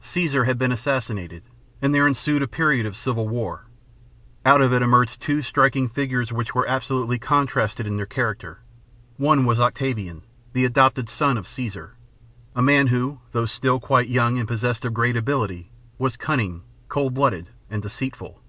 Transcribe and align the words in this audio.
Caesar 0.00 0.44
had 0.44 0.56
been 0.56 0.72
assassinated, 0.72 1.42
and 1.82 1.94
there 1.94 2.06
ensued 2.06 2.40
a 2.40 2.48
period 2.48 2.86
of 2.86 2.96
civil 2.96 3.28
war. 3.28 3.66
Out 4.46 4.62
of 4.62 4.72
it 4.72 4.80
emerged 4.80 5.20
two 5.20 5.42
striking 5.42 5.86
figures 5.86 6.32
which 6.32 6.54
were 6.54 6.66
absolutely 6.66 7.18
contrasted 7.18 7.86
in 7.86 7.98
their 7.98 8.06
character. 8.06 8.60
One 9.18 9.44
was 9.44 9.60
Octavian, 9.60 10.22
the 10.54 10.64
adopted 10.64 11.10
son 11.10 11.36
of 11.36 11.46
Caesar, 11.48 11.94
a 12.54 12.62
man 12.62 12.86
who, 12.86 13.20
though 13.32 13.44
still 13.44 13.78
quite 13.78 14.08
young 14.08 14.38
and 14.38 14.48
possessed 14.48 14.86
of 14.86 14.94
great 14.94 15.14
ability, 15.14 15.70
was 15.98 16.16
cunning, 16.16 16.62
cold 16.88 17.12
blooded, 17.12 17.50
and 17.68 17.82
deceitful. 17.82 18.40